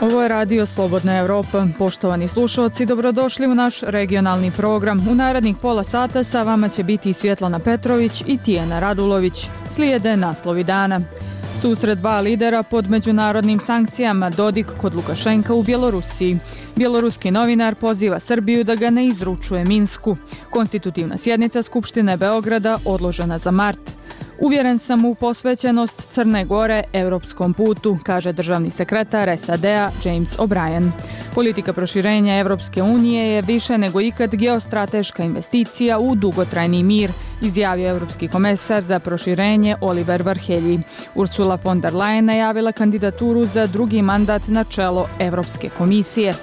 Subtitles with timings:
[0.00, 1.66] Ovo je radio Slobodna Evropa.
[1.78, 5.08] Poštovani slušalci, dobrodošli u naš regionalni program.
[5.08, 9.48] U narednih pola sata sa vama će biti Svjetlana Petrović i Tijena Radulović.
[9.68, 11.00] Slijede naslovi dana.
[11.60, 16.38] Susret dva lidera pod međunarodnim sankcijama Dodik kod Lukašenka u Bjelorusiji.
[16.76, 20.16] Bjeloruski novinar poziva Srbiju da ga ne izručuje Minsku.
[20.50, 23.99] Konstitutivna sjednica Skupštine Beograda odložena za mart.
[24.40, 30.90] Uvjeren sam u posvećenost Crne Gore evropskom putu, kaže državni sekretar SAD-a James O'Brien.
[31.34, 37.10] Politika proširenja Evropske unije je više nego ikad geostrateška investicija u dugotrajni mir,
[37.42, 40.80] izjavio Evropski komesar za proširenje Oliver Varhelji.
[41.14, 46.34] Ursula von der Leyen najavila kandidaturu za drugi mandat na čelo Evropske komisije.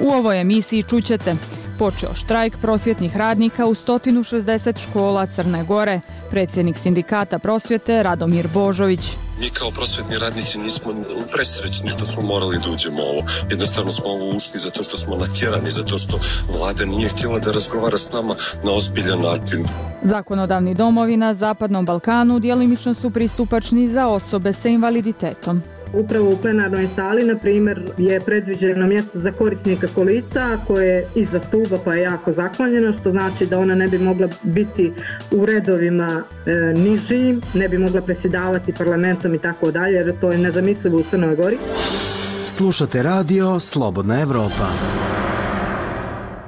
[0.00, 1.36] U ovoj emisiji čućete
[1.78, 6.00] počeo štrajk prosvjetnih radnika u 160 škola Crne Gore.
[6.30, 9.00] Predsjednik sindikata prosvjete Radomir Božović.
[9.40, 10.92] Mi kao prosvjetni radnici nismo
[11.32, 13.22] presrećni što smo morali da uđemo ovo.
[13.50, 16.18] Jednostavno smo ovo ušli zato što smo natjerani, zato što
[16.58, 19.64] vlada nije htjela da razgovara s nama na ozbiljan način.
[20.02, 25.62] Zakonodavni domovi na Zapadnom Balkanu dijelimično su pristupačni za osobe sa invaliditetom.
[25.92, 31.40] Upravo u plenarnoj sali, na primjer, je predviđeno mjesto za korisnika kolica koje je iza
[31.48, 34.92] stuba pa je jako zaklonjeno, što znači da ona ne bi mogla biti
[35.30, 40.38] u redovima e, niži, ne bi mogla presjedavati parlamentom i tako dalje, jer to je
[40.38, 41.58] nezamislivo u Crnoj Gori.
[42.46, 44.68] Slušate radio Slobodna Evropa.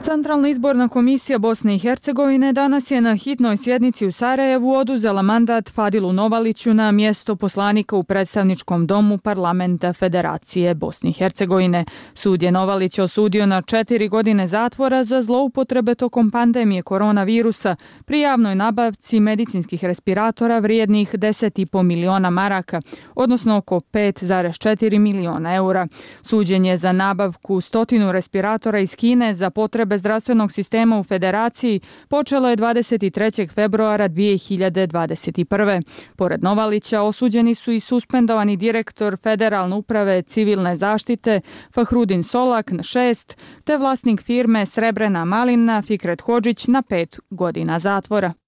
[0.03, 5.71] Centralna izborna komisija Bosne i Hercegovine danas je na hitnoj sjednici u Sarajevu oduzela mandat
[5.71, 11.85] Fadilu Novaliću na mjesto poslanika u predstavničkom domu parlamenta Federacije Bosne i Hercegovine.
[12.15, 18.55] Sud je Novalić osudio na četiri godine zatvora za zloupotrebe tokom pandemije koronavirusa pri javnoj
[18.55, 22.81] nabavci medicinskih respiratora vrijednih 10,5 miliona maraka,
[23.14, 25.87] odnosno oko 5,4 miliona eura.
[26.23, 32.57] Suđenje za nabavku stotinu respiratora iz Kine za potrebe zdravstvenog sistema u federaciji počelo je
[32.57, 33.55] 23.
[33.55, 35.83] februara 2021.
[36.17, 41.41] Pored Novalića osuđeni su i suspendovani direktor Federalne uprave civilne zaštite
[41.75, 48.48] Fahrudin Solak na 6, te vlasnik firme Srebrena Malina Fikret Hođić na 5 godina zatvora.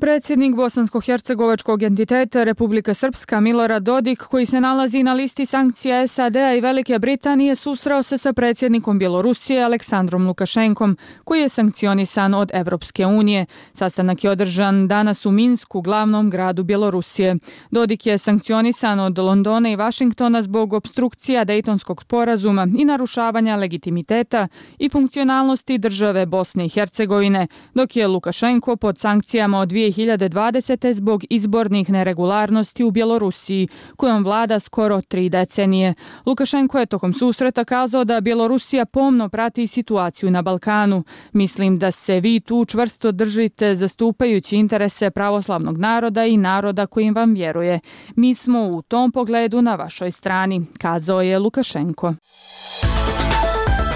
[0.00, 6.60] Predsjednik Bosansko-Hercegovačkog entiteta Republika Srpska Milorad Dodik, koji se nalazi na listi sankcija SAD-a i
[6.60, 13.46] Velike Britanije, susrao se sa predsjednikom Bjelorusije Aleksandrom Lukašenkom, koji je sankcionisan od Evropske unije.
[13.72, 17.36] Sastanak je održan danas u Minsku, glavnom gradu Bjelorusije.
[17.70, 24.48] Dodik je sankcionisan od Londona i Vašingtona zbog obstrukcija Dejtonskog sporazuma i narušavanja legitimiteta
[24.78, 30.92] i funkcionalnosti države Bosne i Hercegovine, dok je Lukašenko pod sankcijama od 2020.
[30.92, 35.94] zbog izbornih neregularnosti u Bjelorusiji, kojom vlada skoro tri decenije.
[36.26, 41.04] Lukašenko je tokom susreta kazao da Bjelorusija pomno prati situaciju na Balkanu.
[41.32, 47.34] Mislim da se vi tu čvrsto držite zastupajući interese pravoslavnog naroda i naroda kojim vam
[47.34, 47.80] vjeruje.
[48.16, 52.14] Mi smo u tom pogledu na vašoj strani, kazao je Lukašenko.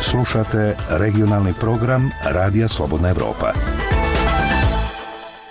[0.03, 3.80] Slušate regionalni program Radija Slobodna Evropa.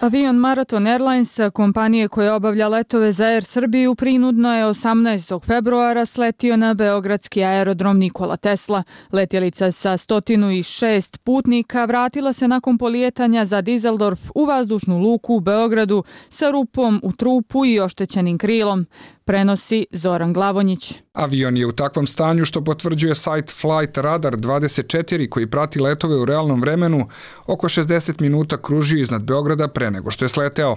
[0.01, 5.45] Avion Marathon Airlines, kompanije koje obavlja letove za Air Srbiju, prinudno je 18.
[5.45, 8.83] februara sletio na Beogradski aerodrom Nikola Tesla.
[9.11, 16.03] Letjelica sa 106 putnika vratila se nakon polijetanja za Dizeldorf u vazdušnu luku u Beogradu
[16.29, 18.85] sa rupom u trupu i oštećenim krilom
[19.25, 20.93] prenosi Zoran Glavonjić.
[21.13, 26.25] Avion je u takvom stanju što potvrđuje sajt Flight Radar 24 koji prati letove u
[26.25, 27.07] realnom vremenu
[27.47, 30.75] oko 60 minuta kružio iznad Beograda pre nego što je sleteo.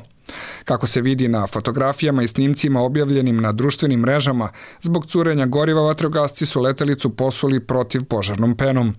[0.65, 4.49] Kako se vidi na fotografijama i snimcima objavljenim na društvenim mrežama,
[4.81, 8.95] zbog curenja goriva vatrogasci su letelicu posuli protiv požarnom penom.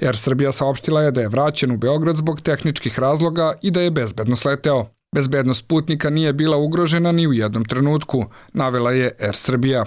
[0.00, 3.90] Air Srbija saopštila je da je vraćen u Beograd zbog tehničkih razloga i da je
[3.90, 4.86] bezbedno sleteo.
[5.14, 9.84] Bezbednost putnika nije bila ugrožena ni u jednom trenutku, navela je Air Srbija.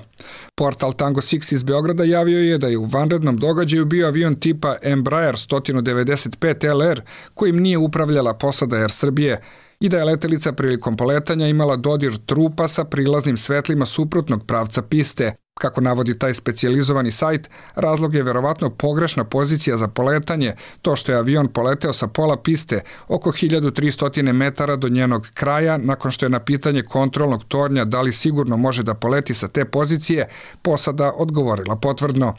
[0.56, 4.76] Portal Tango 6 iz Beograda javio je da je u vanrednom događaju bio avion tipa
[4.84, 7.02] Embraer 195 LR
[7.34, 9.42] kojim nije upravljala posada Air Srbije
[9.80, 15.34] i da je letelica prilikom poletanja imala dodir trupa sa prilaznim svetlima suprotnog pravca piste,
[15.60, 21.18] Kako navodi taj specijalizovani sajt, razlog je verovatno pogrešna pozicija za poletanje, to što je
[21.18, 26.40] avion poleteo sa pola piste oko 1300 metara do njenog kraja, nakon što je na
[26.40, 30.28] pitanje kontrolnog tornja da li sigurno može da poleti sa te pozicije,
[30.62, 32.34] posada odgovorila potvrdno.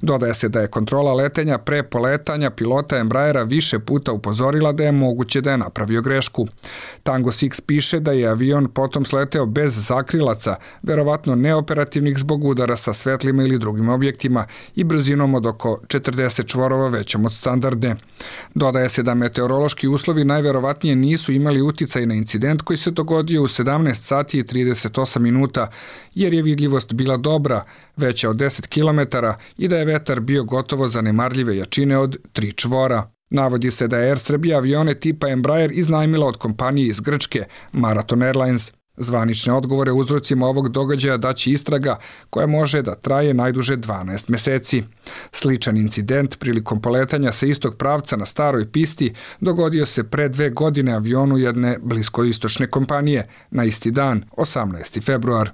[0.00, 4.92] Dodaje se da je kontrola letenja pre poletanja pilota Embraera više puta upozorila da je
[4.92, 6.46] moguće da je napravio grešku.
[7.02, 12.92] Tango 6 piše da je avion potom sleteo bez zakrilaca, verovatno neoperativnih zbog udara sa
[12.92, 14.46] svetlima ili drugim objektima
[14.76, 17.96] i brzinom od oko 40 čvorova većom od standardne.
[18.54, 23.48] Dodaje se da meteorološki uslovi najverovatnije nisu imali uticaj na incident koji se dogodio u
[23.48, 25.70] 17 sati i 38 minuta,
[26.14, 27.64] jer je vidljivost bila dobra,
[27.96, 29.00] veća od 10 km
[29.58, 33.10] i da je vetar bio gotovo zanemarljive jačine od 3 čvora.
[33.30, 38.22] Navodi se da je Air Srbija avione tipa Embraer iznajmila od kompanije iz Grčke, Marathon
[38.22, 38.72] Airlines.
[38.96, 41.98] Zvanične odgovore uzrocima ovog događaja daći istraga
[42.30, 44.82] koja može da traje najduže 12 meseci.
[45.32, 50.92] Sličan incident prilikom poletanja sa istog pravca na staroj pisti dogodio se pre dve godine
[50.92, 55.04] avionu jedne bliskoistočne kompanije na isti dan, 18.
[55.04, 55.50] februar.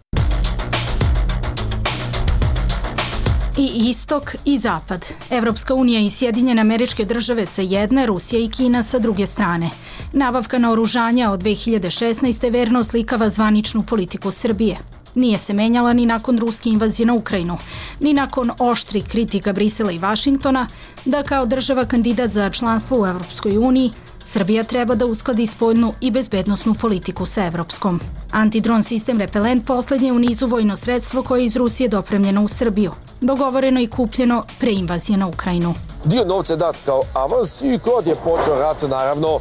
[3.58, 5.06] I istok i zapad.
[5.30, 9.70] Evropska unija i Sjedinjene američke države sa jedne, Rusija i Kina sa druge strane.
[10.12, 12.52] Nabavka na oružanja od 2016.
[12.52, 14.76] verno slikava zvaničnu politiku Srbije.
[15.14, 17.58] Nije se menjala ni nakon ruske invazije na Ukrajinu,
[18.00, 20.66] ni nakon oštri kritika Brisela i Vašingtona,
[21.04, 23.92] da kao država kandidat za članstvo u Evropskoj uniji
[24.28, 28.00] Srbija treba da uskladi spoljnu i bezbednostnu politiku sa Evropskom.
[28.30, 32.92] Antidron sistem Repelent poslednje u nizu vojno sredstvo koje je iz Rusije dopremljeno u Srbiju.
[33.20, 35.74] Dogovoreno i kupljeno pre invazije na Ukrajinu.
[36.04, 39.40] Dio novca je dat kao avans i kod je počeo rat, naravno, e,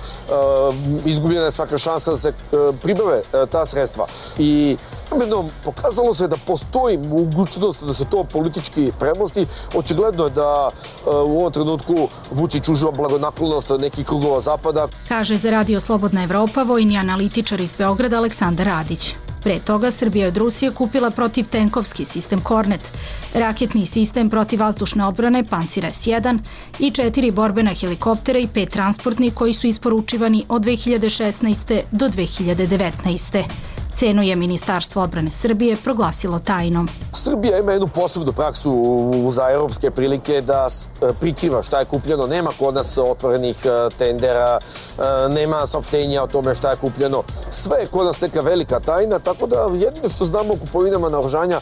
[1.05, 2.33] izgubljena je svaka šansa da se e,
[2.81, 4.07] pribave e, ta sredstva.
[4.37, 4.77] I
[5.19, 9.45] Jedno, pokazalo se da postoji mogućnost da se to politički premosti.
[9.75, 14.87] Očigledno je da e, u ovom trenutku Vučić uživa blagonaklonost nekih krugova zapada.
[15.07, 19.15] Kaže za Radio Slobodna Evropa vojni analitičar iz Beograda Aleksandar Radić.
[19.45, 22.91] Pre toga Srbija od Rusije kupila protiv tenkovski sistem Kornet,
[23.33, 26.39] raketni sistem protiv vazdušne odbrane Pancir S-1
[26.79, 31.81] i četiri borbena helikoptera i pet transportni koji su isporučivani od 2016.
[31.91, 33.74] do 2019.
[33.95, 36.89] Cenu je Ministarstvo odbrane Srbije proglasilo tajnom.
[37.13, 40.67] Srbija ima jednu posebnu praksu za europske prilike da
[41.01, 42.27] e, prikriva šta je kupljeno.
[42.27, 47.23] Nema kod nas otvorenih e, tendera, e, nema saopštenja o tome šta je kupljeno.
[47.51, 51.61] Sve je kod nas neka velika tajna, tako da jedino što znamo o kupovinama naoružanja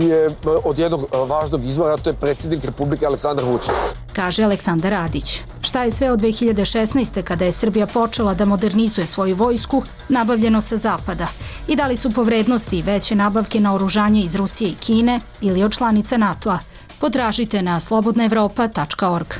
[0.00, 0.30] je
[0.64, 3.70] od jednog važnog izvora, to je predsjednik Republike Aleksandar Vučić.
[4.12, 5.42] Kaže Aleksandar Radić.
[5.62, 7.22] Šta je sve od 2016.
[7.22, 11.26] kada je Srbija počela da modernizuje svoju vojsku, nabavljeno sa zapada?
[11.68, 15.62] I da li su po vrednosti veće nabavke na oružanje iz Rusije i Kine ili
[15.62, 16.58] od članice NATO-a?
[17.00, 19.34] Potražite na slobodnaevropa.org.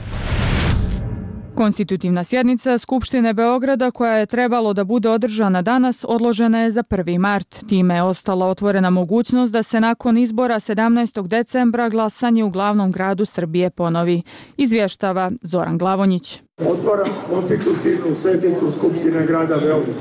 [1.54, 7.18] Konstitutivna sjednica Skupštine Beograda koja je trebalo da bude održana danas odložena je za 1.
[7.18, 7.64] mart.
[7.68, 11.26] Time je ostala otvorena mogućnost da se nakon izbora 17.
[11.26, 14.22] decembra glasanje u glavnom gradu Srbije ponovi.
[14.56, 16.40] Izvještava Zoran Glavonjić.
[16.58, 19.98] Otvaram konstitutivnu sjednicu Skupštine grada Beograda.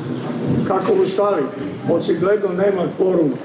[0.67, 1.43] Kako u sali
[1.91, 3.35] očigledno nema kvoruma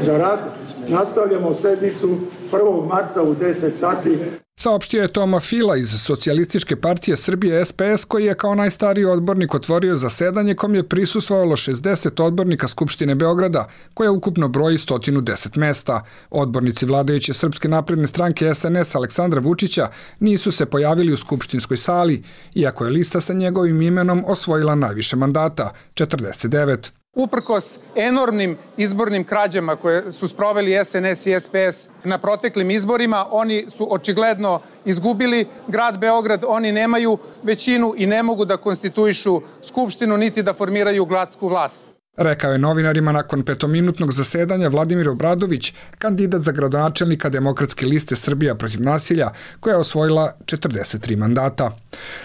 [0.00, 0.40] za rad,
[0.88, 2.18] nastavljamo sednicu
[2.52, 2.88] 1.
[2.88, 4.18] marta u 10 sati
[4.56, 9.96] Saopštio je Toma Fila iz Socijalističke partije Srbije SPS koji je kao najstariji odbornik otvorio
[9.96, 16.04] zasedanje kom je prisustvovalo 60 odbornika Skupštine Beograda koja ukupno broji 110 mesta.
[16.30, 19.88] Odbornici vladajuće Srpske napredne stranke SNS Aleksandra Vučića
[20.20, 22.22] nisu se pojavili u Skupštinskoj sali,
[22.54, 27.01] iako je lista sa njegovim imenom osvojila najviše mandata, 49.
[27.14, 33.94] Uprkos enormnim izbornim krađama koje su sproveli SNS i SPS na proteklim izborima, oni su
[33.94, 40.54] očigledno izgubili grad Beograd, oni nemaju većinu i ne mogu da konstituišu skupštinu niti da
[40.54, 41.91] formiraju gradsku vlast.
[42.16, 48.82] Rekao je novinarima nakon petominutnog zasedanja Vladimir Obradović, kandidat za gradonačelnika Demokratske liste Srbija protiv
[48.82, 51.78] nasilja, koja je osvojila 43 mandata.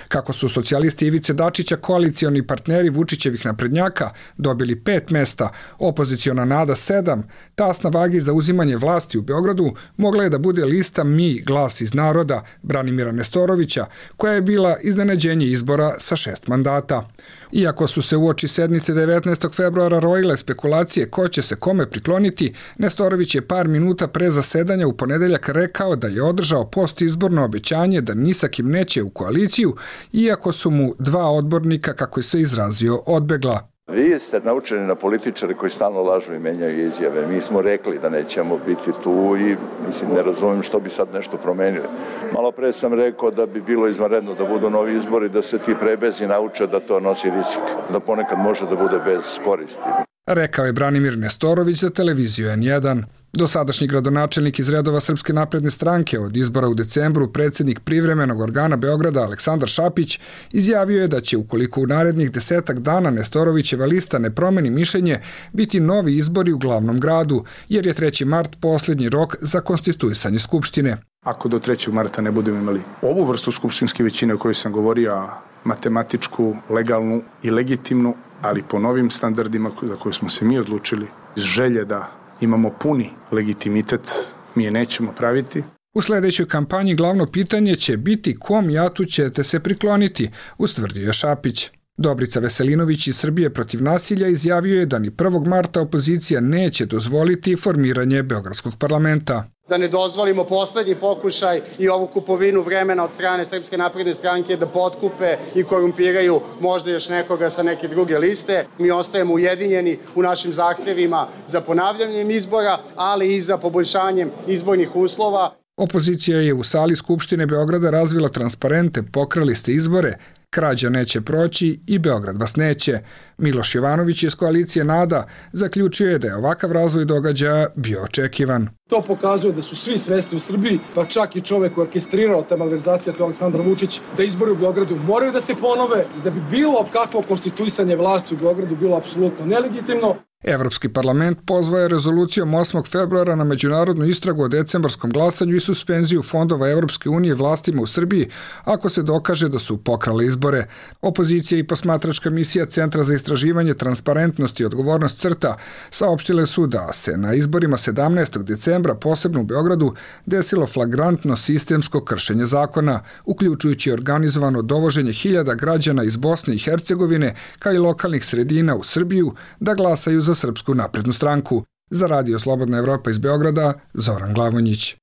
[0.07, 7.23] Kako su socijalisti Ivice Dačića, koalicioni partneri Vučićevih naprednjaka, dobili pet mesta, opoziciona nada sedam,
[7.55, 11.93] tasna vagi za uzimanje vlasti u Beogradu mogla je da bude lista Mi, glas iz
[11.93, 13.85] naroda, Branimira Nestorovića,
[14.17, 17.07] koja je bila iznenađenje izbora sa šest mandata.
[17.51, 19.55] Iako su se u oči sednice 19.
[19.55, 24.97] februara rojile spekulacije ko će se kome prikloniti, Nestorović je par minuta pre zasedanja u
[24.97, 29.75] ponedeljak rekao da je održao postizborno obećanje da ni sa kim neće u koaliciju,
[30.13, 33.76] iako su mu dva odbornika, kako je se izrazio, odbegla.
[33.91, 37.27] Vi ste naučeni na političare koji stalno lažu i menjaju izjave.
[37.27, 39.55] Mi smo rekli da nećemo biti tu i
[39.87, 41.87] mislim ne razumijem što bi sad nešto promenili.
[42.33, 45.75] Malo pre sam rekao da bi bilo izvanredno da budu novi izbori, da se ti
[45.79, 49.89] prebezi nauče da to nosi rizik, da ponekad može da bude bez koristi.
[50.25, 53.03] Rekao je Branimir Nestorović za televiziju N1.
[53.33, 59.23] Dosadašnji gradonačelnik iz redova Srpske napredne stranke od izbora u decembru predsjednik privremenog organa Beograda
[59.23, 60.19] Aleksandar Šapić
[60.51, 65.19] izjavio je da će ukoliko u narednih desetak dana Nestorovićeva lista ne promeni mišljenje
[65.53, 68.25] biti novi izbori u glavnom gradu jer je 3.
[68.25, 70.97] mart posljednji rok za konstituisanje Skupštine.
[71.25, 71.91] Ako do 3.
[71.91, 75.29] marta ne budemo imali ovu vrstu skupštinske većine o kojoj sam govorio,
[75.63, 81.43] matematičku, legalnu i legitimnu, ali po novim standardima za koje smo se mi odlučili, iz
[81.43, 84.11] želje da imamo puni legitimitet,
[84.55, 85.63] mi je nećemo praviti.
[85.93, 91.71] U sljedećoj kampanji glavno pitanje će biti kom jatu ćete se prikloniti, ustvrdio je Šapić.
[91.99, 95.47] Dobrica Veselinović iz Srbije protiv nasilja izjavio je da ni 1.
[95.47, 99.43] marta opozicija neće dozvoliti formiranje Beogradskog parlamenta.
[99.69, 104.67] Da ne dozvolimo poslednji pokušaj i ovu kupovinu vremena od strane Srpske napredne stranke da
[104.67, 108.65] potkupe i korumpiraju možda još nekoga sa neke druge liste.
[108.79, 115.55] Mi ostajemo ujedinjeni u našim zahtevima za ponavljanjem izbora, ali i za poboljšanjem izbornih uslova.
[115.77, 120.17] Opozicija je u sali Skupštine Beograda razvila transparente, pokrali ste izbore,
[120.49, 122.99] krađa neće proći i Beograd vas neće.
[123.37, 128.69] Miloš Jovanović iz koalicije NADA zaključio je da je ovakav razvoj događaja bio očekivan.
[128.89, 132.57] To pokazuje da su svi svesti u Srbiji, pa čak i čovek koji orkestrirao te
[132.57, 136.29] malverizacije, to je Aleksandar Vučić, da izbori u Beogradu moraju da se ponove i da
[136.29, 140.15] bi bilo kakvo konstituisanje vlasti u Beogradu bilo apsolutno nelegitimno.
[140.49, 142.91] Evropski parlament pozvao je rezolucijom 8.
[142.91, 148.29] februara na međunarodnu istragu o decembarskom glasanju i suspenziju fondova Evropske unije vlastima u Srbiji
[148.63, 150.67] ako se dokaže da su pokrale izbore.
[151.01, 155.55] Opozicija i posmatračka misija Centra za istraživanje transparentnosti i odgovornost crta
[155.89, 158.43] saopštile su da se na izborima 17.
[158.43, 159.93] decembra posebno u Beogradu
[160.25, 167.73] desilo flagrantno sistemsko kršenje zakona, uključujući organizovano dovoženje hiljada građana iz Bosne i Hercegovine kao
[167.73, 171.63] i lokalnih sredina u Srbiju da glasaju za Srpsku naprednu stranku.
[171.91, 174.95] Za Radio Slobodna Evropa iz Beograda, Zoran Glavonjić.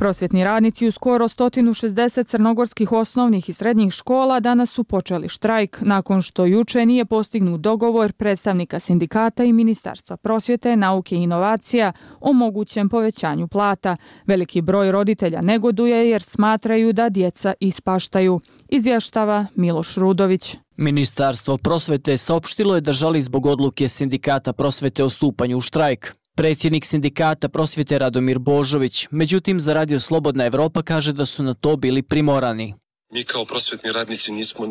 [0.00, 6.22] Prosvjetni radnici u skoro 160 crnogorskih osnovnih i srednjih škola danas su počeli štrajk nakon
[6.22, 12.88] što juče nije postignut dogovor predstavnika sindikata i Ministarstva prosvjete, nauke i inovacija o mogućem
[12.88, 13.96] povećanju plata.
[14.26, 18.40] Veliki broj roditelja negoduje jer smatraju da djeca ispaštaju.
[18.68, 20.56] Izvještava Miloš Rudović.
[20.76, 26.19] Ministarstvo prosvete saopštilo je da žali zbog odluke sindikata prosvete o stupanju u štrajk.
[26.40, 31.76] Predsjednik sindikata prosvjete Radomir Božović, međutim za Radio Slobodna Evropa kaže da su na to
[31.76, 32.74] bili primorani.
[33.12, 34.66] Mi kao prosvetni radnici nismo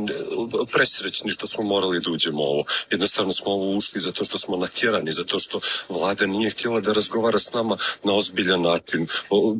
[0.72, 2.63] presrećni što smo morali da uđemo ovo.
[2.91, 7.39] Jednostavno smo ovo ušli zato što smo natjerani, zato što vlada nije htjela da razgovara
[7.39, 9.08] s nama na ozbiljan način.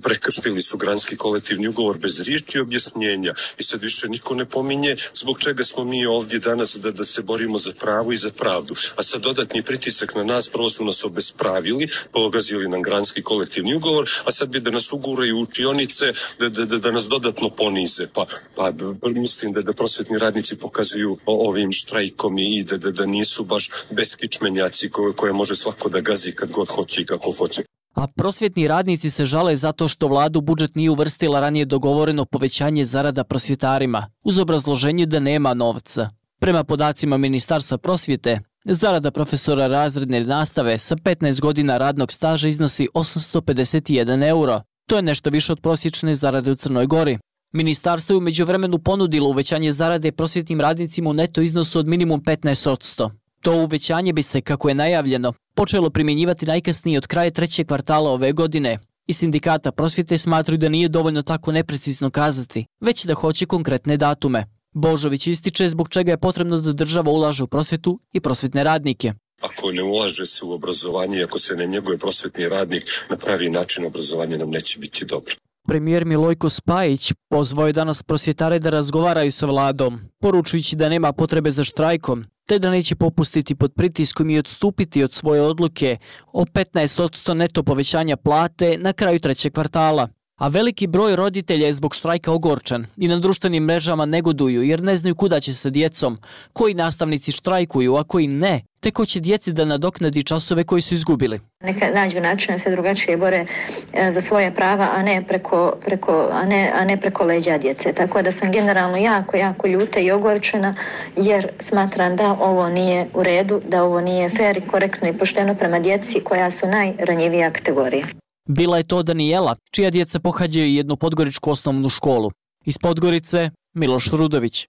[0.04, 5.40] Prekršili su granski kolektivni ugovor bez riječi objašnjenja i sad više niko ne pominje zbog
[5.40, 8.76] čega smo mi ovdje danas da, da se borimo za pravo i za pravdu.
[8.96, 14.10] A sad dodatni pritisak na nas, prvo su nas obespravili, pogazili nam granski kolektivni ugovor,
[14.26, 18.08] a sad bi da nas uguraju učionice, da, da, da, da nas dodatno ponize.
[18.14, 18.69] Pa, pa
[19.16, 24.90] mislim da da prosvetni radnici pokazuju ovim štrajkom i da, da, da nisu baš beskičmenjaci
[24.90, 27.64] koje, koje može svako da gazi kad god hoće i kako hoće.
[27.96, 33.24] A prosvjetni radnici se žale zato što vladu budžet nije uvrstila ranije dogovoreno povećanje zarada
[33.24, 36.10] prosvjetarima, uz obrazloženje da nema novca.
[36.40, 44.28] Prema podacima Ministarstva prosvjete, zarada profesora razredne nastave sa 15 godina radnog staža iznosi 851
[44.28, 44.62] euro.
[44.88, 47.18] To je nešto više od prosječne zarade u Crnoj Gori.
[47.52, 53.10] Ministarstvo je umeđu vremenu ponudilo uvećanje zarade prosvjetnim radnicima u neto iznosu od minimum 15%.
[53.42, 58.32] To uvećanje bi se, kako je najavljeno, počelo primjenjivati najkasnije od kraja trećeg kvartala ove
[58.32, 58.78] godine.
[59.08, 64.46] I sindikata prosvjete smatruju da nije dovoljno tako neprecizno kazati, već da hoće konkretne datume.
[64.74, 69.14] Božović ističe zbog čega je potrebno da država ulaže u prosvjetu i prosvjetne radnike.
[69.42, 73.50] Ako ne ulaže se u obrazovanje i ako se ne njeguje prosvetni radnik na pravi
[73.50, 75.36] način, obrazovanje nam neće biti dobro.
[75.70, 81.52] Premijer Milojko Spajić pozvao je danas prosvjetare da razgovaraju sa vladom, poručujući da nema potrebe
[81.52, 85.98] za štrajkom, te da neće popustiti pod pritiskom i odstupiti od svoje odluke
[86.34, 90.08] o 15% neto povećanja plate na kraju trećeg kvartala.
[90.40, 94.96] A veliki broj roditelja je zbog štrajka ogorčan i na društvenim mrežama negoduju jer ne
[94.96, 96.18] znaju kuda će sa djecom,
[96.54, 100.94] koji nastavnici štrajkuju, a koji ne, te ko će djeci da nadoknadi časove koji su
[100.94, 101.40] izgubili.
[101.64, 103.46] Neka nađu način da se drugačije bore
[103.94, 107.94] e, za svoje prava, a ne preko, preko, a ne, a ne preko leđa djece.
[107.94, 110.76] Tako da sam generalno jako, jako ljuta i ogorčena
[111.16, 115.56] jer smatram da ovo nije u redu, da ovo nije fair i korektno i pošteno
[115.56, 118.06] prema djeci koja su najranjivija kategorija.
[118.52, 122.32] Bila je to Danijela, čija djeca pohađaju jednu podgoričku osnovnu školu.
[122.66, 124.68] Iz Podgorice, Miloš Rudović.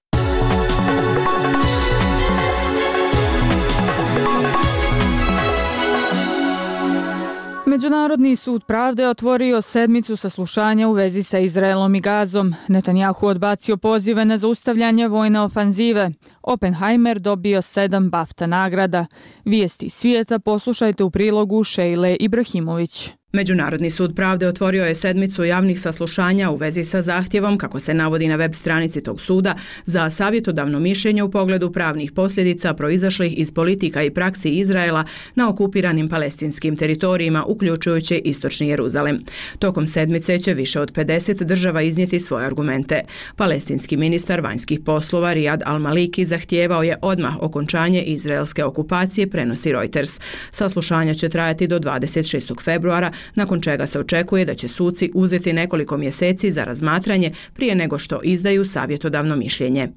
[7.66, 12.54] Međunarodni sud pravde otvorio sedmicu saslušanja u vezi sa Izraelom i Gazom.
[12.68, 16.10] Netanjahu odbacio pozive na zaustavljanje vojne ofanzive.
[16.42, 19.06] Oppenheimer dobio sedam BAFTA nagrada.
[19.44, 23.19] Vijesti svijeta poslušajte u prilogu Šejle Ibrahimović.
[23.32, 28.28] Međunarodni sud pravde otvorio je sedmicu javnih saslušanja u vezi sa zahtjevom, kako se navodi
[28.28, 34.02] na web stranici tog suda, za savjetodavno mišljenje u pogledu pravnih posljedica proizašlih iz politika
[34.02, 39.25] i praksi Izraela na okupiranim palestinskim teritorijima, uključujući Istočni Jeruzalem.
[39.58, 43.00] Tokom sedmice će više od 50 država iznijeti svoje argumente.
[43.37, 50.20] Palestinski ministar vanjskih poslova Riyad al-Maliki zahtijevao je odmah okončanje izraelske okupacije, prenosi Reuters.
[50.50, 52.62] Saslušanja će trajati do 26.
[52.64, 57.98] februara, nakon čega se očekuje da će suci uzeti nekoliko mjeseci za razmatranje prije nego
[57.98, 59.88] što izdaju savjetodavno mišljenje.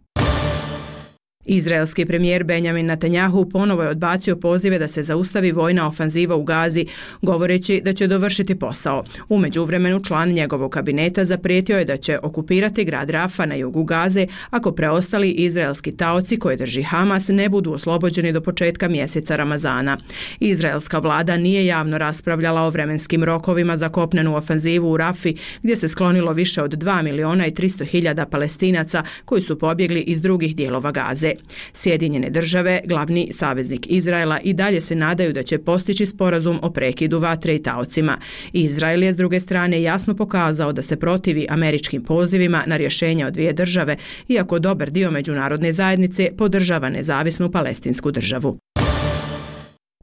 [1.46, 6.86] Izraelski premijer Benjamin Netanyahu ponovo je odbacio pozive da se zaustavi vojna ofanziva u Gazi,
[7.22, 9.04] govoreći da će dovršiti posao.
[9.30, 14.28] Umeđu vremenu član njegovog kabineta zaprijetio je da će okupirati grad Rafa na jugu Gaze
[14.50, 19.98] ako preostali izraelski taoci koje drži Hamas ne budu oslobođeni do početka mjeseca Ramazana.
[20.40, 25.88] Izraelska vlada nije javno raspravljala o vremenskim rokovima za kopnenu ofanzivu u Rafi, gdje se
[25.88, 30.92] sklonilo više od 2 miliona i 300 hiljada palestinaca koji su pobjegli iz drugih dijelova
[30.92, 31.33] Gaze.
[31.74, 37.20] Sjedinjene države, glavni saveznik Izraela i dalje se nadaju da će postići sporazum o prekidu
[37.20, 38.18] vatre i taocima.
[38.54, 43.34] Izrael je s druge strane jasno pokazao da se protivi američkim pozivima na rješenje od
[43.34, 43.98] dvije države,
[44.28, 48.58] iako dobar dio međunarodne zajednice podržava nezavisnu palestinsku državu.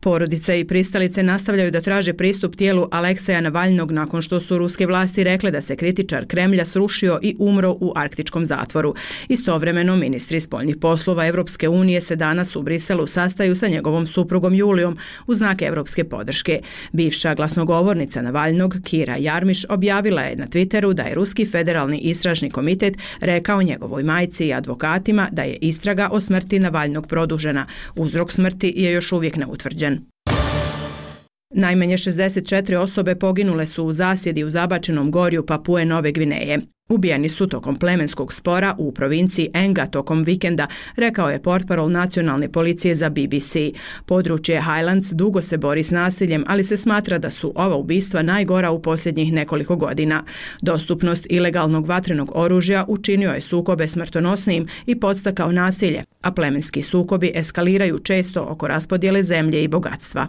[0.02, 5.24] Porodice i pristalice nastavljaju da traže pristup tijelu Alekseja Navalnog nakon što su ruske vlasti
[5.24, 8.94] rekle da se kritičar Kremlja srušio i umro u arktičkom zatvoru.
[9.28, 14.98] Istovremeno, ministri spoljnih poslova Evropske unije se danas u Briselu sastaju sa njegovom suprugom Julijom
[15.26, 16.60] u znak evropske podrške.
[16.92, 22.94] Bivša glasnogovornica Navalnog, Kira Jarmiš, objavila je na Twitteru da je Ruski federalni istražni komitet
[23.20, 27.66] rekao njegovoj majci i advokatima da je istraga o smrti Navalnog produžena.
[27.96, 29.89] Uzrok smrti je još uvijek neutvrđen.
[31.54, 36.60] Najmanje 64 osobe poginule su u zasjedi u zabačenom gorju Papue Nove Gvineje.
[36.88, 42.94] Ubijeni su tokom plemenskog spora u provinciji Enga tokom vikenda, rekao je portparol nacionalne policije
[42.94, 43.56] za BBC.
[44.06, 48.70] Područje Highlands dugo se bori s nasiljem, ali se smatra da su ova ubistva najgora
[48.70, 50.24] u posljednjih nekoliko godina.
[50.62, 57.98] Dostupnost ilegalnog vatrenog oružja učinio je sukobe smrtonosnim i podstakao nasilje, a plemenski sukobi eskaliraju
[57.98, 60.26] često oko raspodjele zemlje i bogatstva.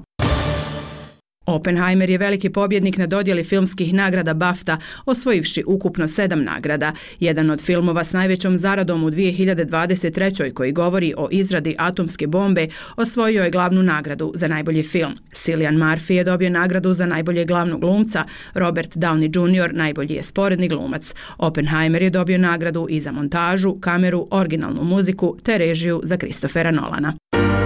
[1.46, 6.94] Oppenheimer je veliki pobjednik na dodjeli filmskih nagrada BAFTA, osvojivši ukupno sedam nagrada.
[7.20, 10.54] Jedan od filmova s najvećom zaradom u 2023.
[10.54, 15.18] koji govori o izradi atomske bombe, osvojio je glavnu nagradu za najbolji film.
[15.34, 18.24] Cillian Murphy je dobio nagradu za najbolje glavnog glumca,
[18.54, 19.74] Robert Downey Jr.
[19.74, 21.14] najbolji je sporedni glumac.
[21.38, 27.14] Oppenheimer je dobio nagradu i za montažu, kameru, originalnu muziku te režiju za Christophera Nolana.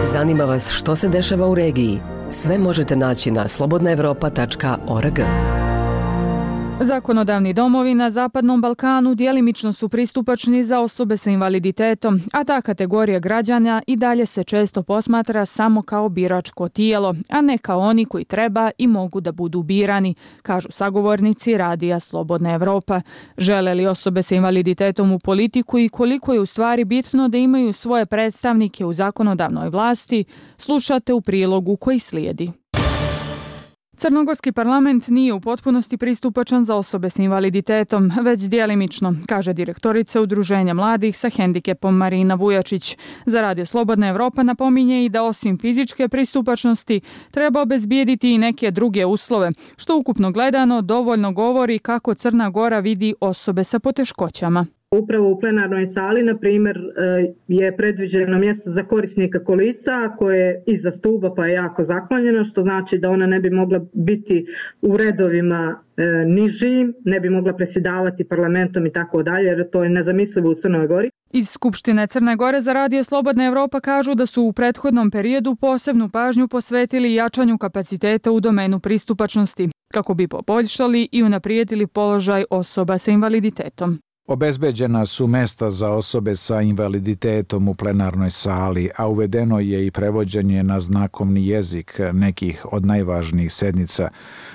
[0.04, 2.00] Zanima vas što se dešava u regiji?
[2.30, 5.20] Sve možete naći na slobodnaevropa.org.
[6.82, 13.20] Zakonodavni domovi na Zapadnom Balkanu dijelimično su pristupačni za osobe sa invaliditetom, a ta kategorija
[13.20, 18.26] građana i dalje se često posmatra samo kao biračko tijelo, a ne kao oni koji
[18.26, 23.02] treba i mogu da budu birani, kažu sagovornici Radija Slobodna Evropa.
[23.38, 27.74] Žele li osobe sa invaliditetom u politiku i koliko je u stvari bitno da imaju
[27.74, 30.26] svoje predstavnike u zakonodavnoj vlasti,
[30.58, 32.52] slušate u prilogu koji slijedi.
[33.98, 40.74] Crnogorski parlament nije u potpunosti pristupačan za osobe s invaliditetom, već dijelimično, kaže direktorica Udruženja
[40.74, 42.98] mladih sa hendikepom Marina Vujačić.
[43.26, 49.06] Za Radio Slobodna Evropa napominje i da osim fizičke pristupačnosti treba obezbijediti i neke druge
[49.06, 54.66] uslove, što ukupno gledano dovoljno govori kako Crna Gora vidi osobe sa poteškoćama.
[54.92, 60.64] Upravo u plenarnoj sali, na primjer, e, je predviđeno mjesto za korisnika kolica koje je
[60.68, 64.46] iza stuba pa je jako zaklonjeno, što znači da ona ne bi mogla biti
[64.82, 69.90] u redovima e, niži, ne bi mogla presjedavati parlamentom i tako dalje, jer to je
[69.90, 71.10] nezamislivo u Crnoj Gori.
[71.32, 76.10] Iz Skupštine Crne Gore za Radio Slobodna Evropa kažu da su u prethodnom periodu posebnu
[76.10, 83.12] pažnju posvetili jačanju kapaciteta u domenu pristupačnosti, kako bi poboljšali i unaprijedili položaj osoba sa
[83.12, 84.00] invaliditetom.
[84.28, 90.64] Obezbeđena su mesta za osobe sa invaliditetom u plenarnoj sali, a uvedeno je i prevođenje
[90.64, 94.10] na znakovni jezik nekih od najvažnijih sednica.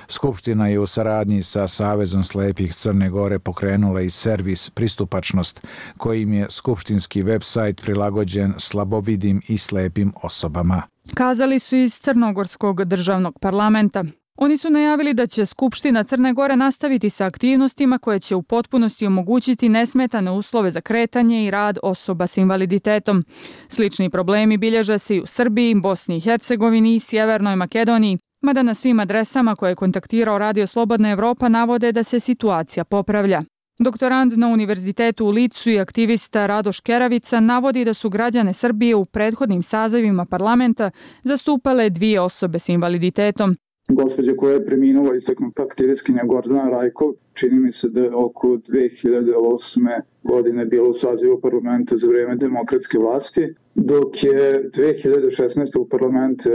[0.08, 6.46] Skupština je u saradnji sa Savezom slepih Crne Gore pokrenula i servis Pristupačnost, kojim je
[6.50, 10.82] skupštinski websajt prilagođen slabovidim i slepim osobama.
[11.14, 14.04] Kazali su iz Crnogorskog državnog parlamenta.
[14.42, 19.06] Oni su najavili da će Skupština Crne Gore nastaviti sa aktivnostima koje će u potpunosti
[19.06, 23.24] omogućiti nesmetane uslove za kretanje i rad osoba s invaliditetom.
[23.68, 28.74] Slični problemi bilježe se i u Srbiji, Bosni i Hercegovini i Sjevernoj Makedoniji, mada na
[28.74, 33.42] svim adresama koje je kontaktirao Radio Slobodna Evropa navode da se situacija popravlja.
[33.78, 39.04] Doktorand na Univerzitetu u Licu i aktivista Radoš Keravica navodi da su građane Srbije u
[39.04, 40.90] prethodnim sazivima parlamenta
[41.22, 43.56] zastupale dvije osobe s invaliditetom,
[43.92, 49.88] gospođa koja je preminula istaknuta aktivistkinja Gordana Rajkov, čini mi se da je oko 2008.
[50.24, 55.78] godine bilo u sazivu parlamenta za vrijeme demokratske vlasti, dok je 2016.
[55.78, 56.50] u parlament e,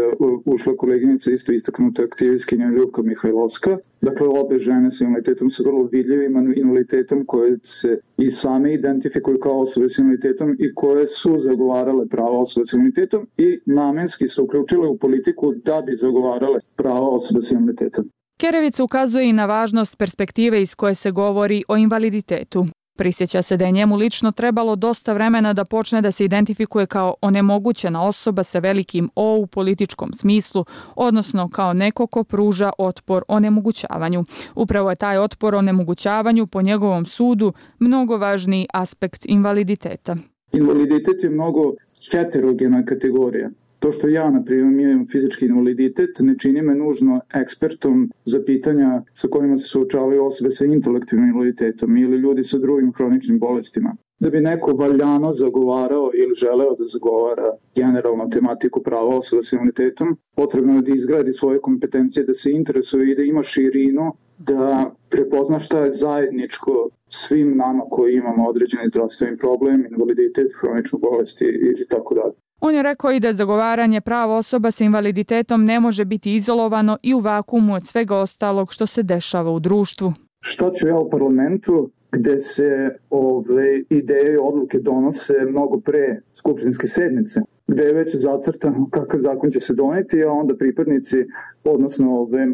[0.46, 3.78] ušla koleginica isto istaknuta aktivistkinja Ljubka Mihajlovska.
[4.02, 9.60] Dakle, obe žene sa invaliditetom su vrlo vidljivim invaliditetom koje se i same identifikuju kao
[9.60, 14.88] osobe s invaliditetom i koje su zagovarale prava osobe s invaliditetom i namenski su uključile
[14.88, 18.10] u politiku da bi zagovarale prava osobe s invaliditetom.
[18.38, 22.66] Kerevic ukazuje i na važnost perspektive iz koje se govori o invaliditetu.
[22.96, 27.16] Prisjeća se da je njemu lično trebalo dosta vremena da počne da se identifikuje kao
[27.22, 34.26] onemogućena osoba sa velikim O u političkom smislu, odnosno kao neko ko pruža otpor onemogućavanju.
[34.56, 40.16] Upravo je taj otpor onemogućavanju po njegovom sudu mnogo važniji aspekt invaliditeta.
[40.52, 41.74] Invaliditet je mnogo
[42.12, 43.50] heterogena kategorija.
[43.80, 49.04] To što ja, na primjer, imam fizički invaliditet, ne čini me nužno ekspertom za pitanja
[49.14, 53.96] sa kojima se suočavaju osobe sa intelektivnim invaliditetom ili ljudi sa drugim hroničnim bolestima.
[54.20, 60.18] Da bi neko valjano zagovarao ili želeo da zagovara generalno tematiku prava osoba sa invaliditetom,
[60.36, 65.60] potrebno je da izgradi svoje kompetencije, da se interesuje i da ima širinu, da prepozna
[65.60, 72.16] šta je zajedničko svim nama koji imamo određeni zdravstveni problem, invaliditet, hroničnu bolest i tako
[72.16, 72.45] dalje.
[72.60, 77.14] On je rekao i da zagovaranje prava osoba sa invaliditetom ne može biti izolovano i
[77.14, 80.14] u vakumu od svega ostalog što se dešava u društvu.
[80.40, 86.88] Šta ću ja u parlamentu gde se ove ideje i odluke donose mnogo pre skupštinske
[86.88, 91.18] sednice, gde je već zacrtano kakav zakon će se doneti, a onda pripadnici,
[91.64, 92.52] odnosno ove e,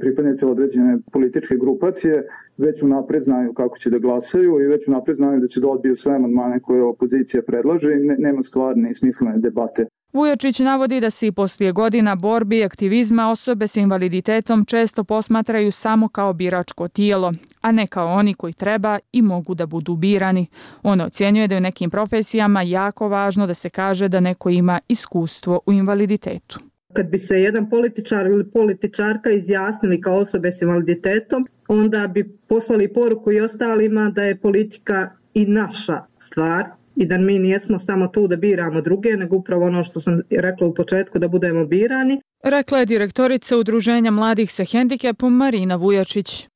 [0.00, 5.40] pripadnici određene političke grupacije već unapred znaju kako će da glasaju i već unapred znaju
[5.40, 9.86] da će da odbiju sve amandmane koje opozicija predlaže i nema stvarne i smislene debate.
[10.12, 15.72] Vujačić navodi da se i poslije godina borbi i aktivizma osobe s invaliditetom često posmatraju
[15.72, 20.46] samo kao biračko tijelo, a ne kao oni koji treba i mogu da budu birani.
[20.82, 24.80] On ocjenjuje da je u nekim profesijama jako važno da se kaže da neko ima
[24.88, 26.60] iskustvo u invaliditetu.
[26.92, 32.92] Kad bi se jedan političar ili političarka izjasnili kao osobe s invaliditetom, onda bi poslali
[32.92, 36.64] poruku i ostalima da je politika i naša stvar
[36.96, 40.66] i da mi nijesmo samo tu da biramo druge, nego upravo ono što sam rekla
[40.66, 42.20] u početku da budemo birani.
[42.44, 46.48] Rekla je direktorica Udruženja mladih sa hendikepom Marina Vujačić.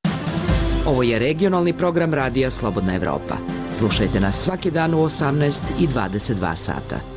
[0.86, 3.34] Ovo je regionalni program Radija Slobodna Evropa.
[3.78, 7.16] Slušajte nas svaki dan u 18 i 22 sata.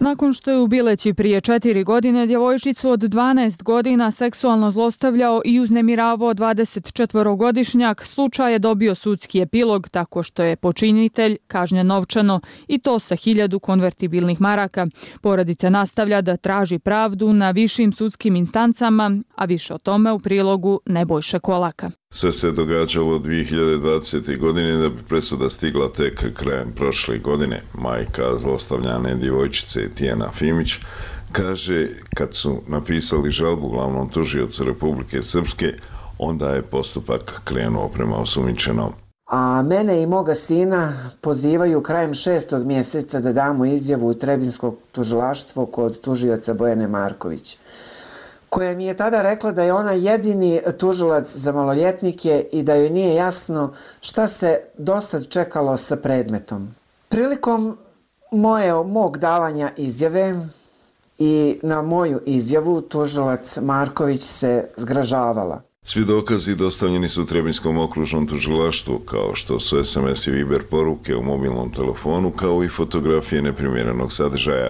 [0.00, 5.60] Nakon što je u Bileći prije četiri godine djevojčicu od 12 godina seksualno zlostavljao i
[5.60, 12.98] uznemiravao 24-godišnjak, slučaj je dobio sudski epilog tako što je počinitelj kažnjen novčano i to
[12.98, 14.86] sa hiljadu konvertibilnih maraka.
[15.20, 20.80] Porodica nastavlja da traži pravdu na višim sudskim instancama, a više o tome u prilogu
[20.86, 21.90] Nebojša Kolaka.
[22.10, 24.38] Sve se događalo 2020.
[24.38, 27.62] godine da bi presuda stigla tek krajem prošle godine.
[27.74, 30.74] Majka zlostavljane djevojčice Tijena Fimić
[31.32, 35.72] kaže kad su napisali žalbu glavnom tužiocu Republike Srpske,
[36.18, 38.92] onda je postupak krenuo prema osumičenom.
[39.30, 45.66] A mene i moga sina pozivaju krajem šestog mjeseca da damo izjavu u Trebinskog tužilaštvo
[45.66, 47.58] kod tužioca Bojane Marković
[48.48, 52.90] koja mi je tada rekla da je ona jedini tužilac za maloljetnike i da joj
[52.90, 56.74] nije jasno šta se dosad čekalo sa predmetom.
[57.08, 57.78] Prilikom
[58.30, 60.46] moje, mog davanja izjave
[61.18, 65.67] i na moju izjavu tužilac Marković se zgražavala.
[65.90, 71.22] Svi dokazi dostavljeni su Trebinskom okružnom tužilaštvu, kao što su SMS i Viber poruke u
[71.22, 74.68] mobilnom telefonu, kao i fotografije neprimjerenog sadržaja.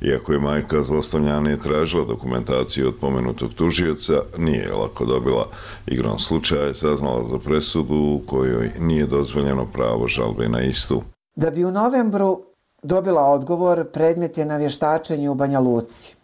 [0.00, 5.48] Iako je majka zlostavljane tražila dokumentaciju od pomenutog tužioca, nije je lako dobila.
[5.86, 11.02] Igrom slučaja je saznala za presudu u kojoj nije dozvoljeno pravo žalbe na istu.
[11.36, 12.42] Da bi u novembru
[12.82, 16.17] dobila odgovor, predmet je na vještačenju u Banja Luci.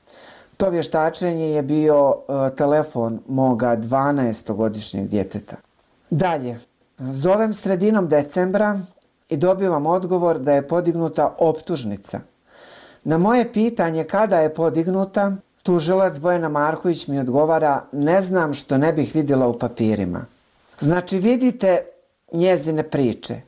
[0.64, 2.16] To vještačenje je bio e,
[2.57, 5.57] telefon moga 12-godišnjeg djeteta.
[6.11, 6.61] Dalje,
[6.98, 8.81] zovem sredinom decembra
[9.29, 12.20] i dobivam odgovor da je podignuta optužnica.
[13.05, 18.92] Na moje pitanje kada je podignuta, tužilac Bojana Marković mi odgovara ne znam što ne
[18.92, 20.24] bih vidjela u papirima.
[20.81, 21.85] Znači vidite
[22.33, 23.40] njezine priče,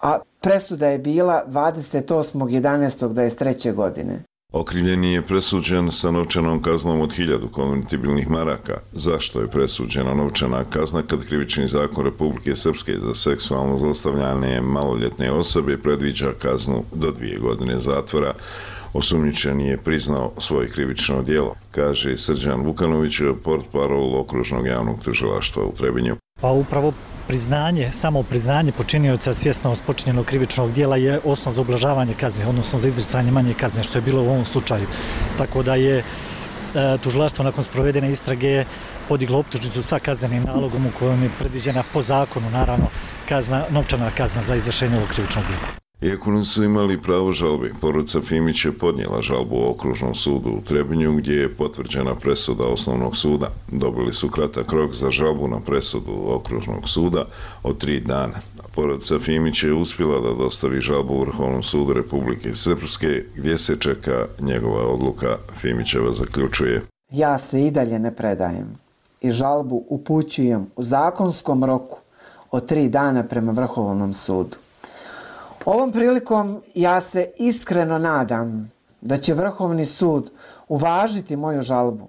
[0.00, 3.74] a presuda je bila 28.11.23.
[3.74, 4.22] godine.
[4.56, 8.78] Okrivljeni je presuđen sa novčanom kaznom od 1000 konvertibilnih maraka.
[8.92, 15.78] Zašto je presuđena novčana kazna kad krivični zakon Republike Srpske za seksualno zlostavljanje maloljetne osobe
[15.78, 18.32] predviđa kaznu do dvije godine zatvora?
[18.92, 25.72] Osumnjičeni je priznao svoje krivično dijelo, kaže Srđan Vukanović, port parol okružnog javnog tužilaštva u
[25.72, 26.16] Trebinju.
[26.40, 26.92] Pa upravo
[27.28, 32.88] priznanje, samo priznanje počinioca svjesno spočinjenog krivičnog dijela je osnov za ublažavanje kazne, odnosno za
[32.88, 34.86] izricanje manje kazne, što je bilo u ovom slučaju.
[35.38, 36.04] Tako da je e,
[37.02, 38.64] tužilaštvo nakon sprovedene istrage
[39.08, 42.86] podiglo optužnicu sa kaznenim nalogom u kojom je predviđena po zakonu, naravno,
[43.28, 45.85] kazna, novčana kazna za izvršenje ovog krivičnog dijela.
[46.00, 51.16] Iako nisu imali pravo žalbe, poruca Fimić je podnijela žalbu u okružnom sudu u Trebinju
[51.16, 53.50] gdje je potvrđena presuda osnovnog suda.
[53.72, 57.24] Dobili su kratak rok za žalbu na presudu okružnog suda
[57.62, 58.34] od tri dana.
[58.74, 64.26] Poruca Fimić je uspjela da dostavi žalbu u Vrhovnom sudu Republike Srpske gdje se čeka
[64.40, 65.36] njegova odluka.
[65.60, 66.82] Fimićeva zaključuje.
[67.10, 68.78] Ja se i dalje ne predajem
[69.20, 71.98] i žalbu upućujem u zakonskom roku
[72.50, 74.56] od tri dana prema Vrhovnom sudu.
[75.66, 80.30] Ovom prilikom ja se iskreno nadam da će Vrhovni sud
[80.68, 82.08] uvažiti moju žalbu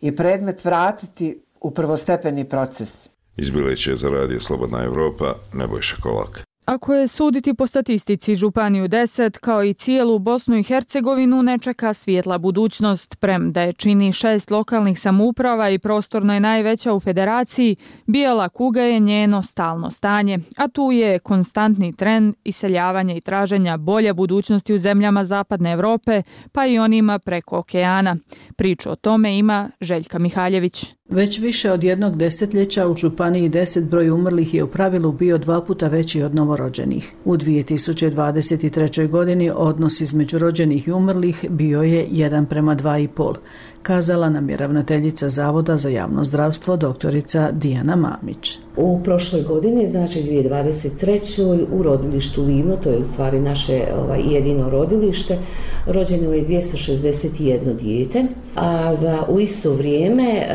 [0.00, 3.08] i predmet vratiti u prvostepeni proces.
[3.36, 6.51] Izbileće za radio Slobodna Evropa, Nebojša Kolak.
[6.64, 11.94] Ako je suditi po statistici Županiju 10, kao i cijelu Bosnu i Hercegovinu, ne čeka
[11.94, 13.16] svijetla budućnost.
[13.16, 18.82] Prem da je čini šest lokalnih samouprava i prostorno je najveća u federaciji, bijela kuga
[18.82, 24.78] je njeno stalno stanje, a tu je konstantni trend iseljavanja i traženja bolje budućnosti u
[24.78, 26.22] zemljama Zapadne Evrope,
[26.52, 28.16] pa i onima preko okeana.
[28.56, 30.94] Priču o tome ima Željka Mihaljević.
[31.12, 35.60] Već više od jednog desetljeća u Županiji 10 broj umrlih je u pravilu bio dva
[35.60, 37.12] puta veći od novorođenih.
[37.24, 39.08] U 2023.
[39.08, 43.34] godini odnos između rođenih i umrlih bio je 1 prema 2,5
[43.82, 48.58] kazala nam je ravnateljica Zavoda za javno zdravstvo doktorica Dijana Mamić.
[48.76, 51.66] U prošloj godini, znači 2023.
[51.72, 55.38] u rodilištu Livno, to je u stvari naše ovaj, jedino rodilište,
[55.86, 58.24] rođeno je 261 dijete,
[58.56, 60.46] a za u isto vrijeme e,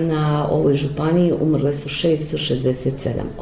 [0.00, 2.90] na ovoj županiji umrle su 667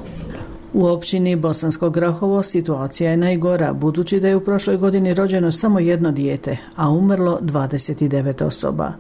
[0.05, 0.47] osoba.
[0.72, 5.81] U općini Bosansko Grahovo situacija je najgora, budući da je u prošloj godini rođeno samo
[5.81, 8.92] jedno dijete, a umrlo 29 osoba.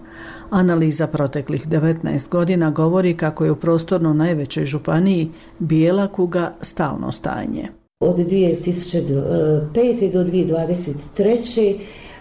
[0.50, 7.68] Analiza proteklih 19 godina govori kako je u prostorno najvećoj županiji bijela kuga stalno stanje.
[8.00, 10.12] Od 2005.
[10.12, 11.74] do 2023.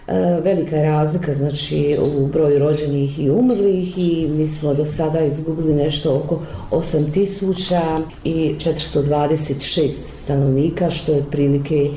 [0.08, 5.74] E, velika razlika znači u broju rođenih i umrlih i mi smo do sada izgubili
[5.74, 6.39] nešto oko
[6.72, 9.91] 8000 i 426
[10.24, 11.89] stanovnika što je prilike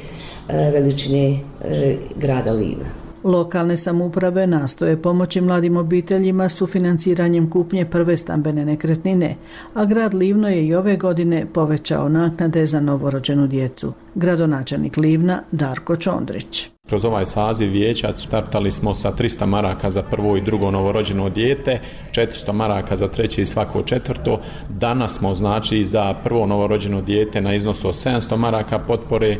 [0.48, 2.86] e, veličine e, grada Livna.
[3.24, 9.36] Lokalne samouprave nastoje pomoći mladim obiteljima su financiranjem kupnje prve stambene nekretnine,
[9.74, 13.92] a grad Livno je i ove godine povećao naknade za novorođenu djecu.
[14.14, 16.70] Gradonačelnik Livna Darko Čondrić.
[16.90, 21.80] Kroz ovaj saziv vijeća startali smo sa 300 maraka za prvo i drugo novorođeno dijete,
[22.12, 24.40] 400 maraka za treće i svako četvrto.
[24.68, 29.38] Danas smo znači za prvo novorođeno dijete na iznosu od 700 maraka potpore, e,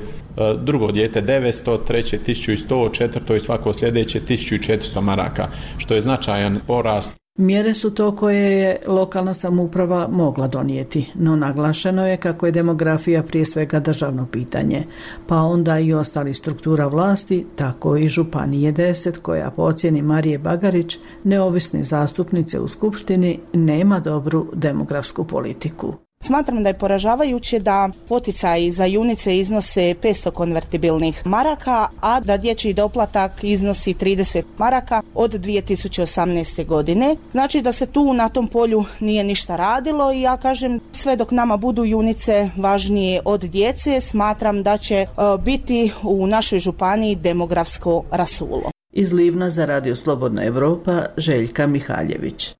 [0.62, 7.12] drugo dijete 900, treće 1100, četvrto i svako sljedeće 1400 maraka, što je značajan porast
[7.40, 13.22] Mjere su to koje je lokalna samouprava mogla donijeti, no naglašeno je kako je demografija
[13.22, 14.86] prije svega državno pitanje,
[15.26, 20.98] pa onda i ostali struktura vlasti, tako i Županije 10, koja po ocjeni Marije Bagarić,
[21.24, 25.94] neovisne zastupnice u Skupštini, nema dobru demografsku politiku.
[26.22, 32.74] Smatram da je poražavajuće da poticaji za junice iznose 500 konvertibilnih maraka, a da dječji
[32.74, 36.66] doplatak iznosi 30 maraka od 2018.
[36.66, 37.16] godine.
[37.32, 41.30] Znači da se tu na tom polju nije ništa radilo i ja kažem sve dok
[41.30, 45.06] nama budu junice važnije od djece, smatram da će e,
[45.44, 48.70] biti u našoj županiji demografsko rasulo.
[48.92, 52.59] Iz Livna za Radio Slobodna Evropa, Željka Mihaljević.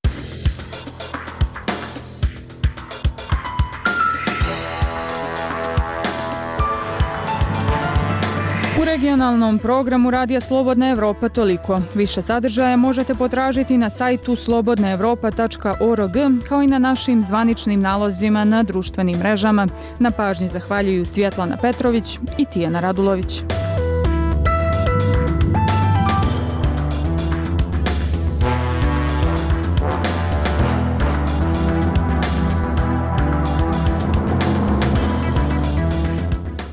[9.11, 11.81] Regionalnom programu Radija Slobodna Evropa toliko.
[11.94, 16.12] Više sadržaja možete potražiti na sajtu slobodnaevropa.org
[16.49, 19.66] kao i na našim zvaničnim nalozima na društvenim mrežama.
[19.99, 23.42] Na pažnji zahvaljuju Svjetlana Petrović i Tijana Radulović.